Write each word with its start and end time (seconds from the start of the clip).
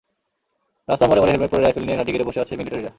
রাস্তার 0.89 1.07
মোড়ে 1.09 1.21
মোড়ে 1.21 1.31
হেলমেট 1.31 1.49
পরে 1.51 1.61
রাইফেল 1.61 1.83
নিয়ে 1.85 1.97
ঘাঁটি 1.97 2.11
গেড়ে 2.13 2.27
বসে 2.27 2.39
আছে 2.43 2.53
মিলিটারিরা। 2.59 2.89